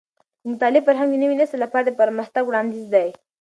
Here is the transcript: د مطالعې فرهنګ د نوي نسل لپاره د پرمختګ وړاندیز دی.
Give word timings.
د 0.43 0.45
مطالعې 0.51 0.85
فرهنګ 0.87 1.09
د 1.11 1.15
نوي 1.23 1.35
نسل 1.41 1.57
لپاره 1.61 1.83
د 1.85 1.91
پرمختګ 2.01 2.43
وړاندیز 2.45 2.85
دی. 2.93 3.09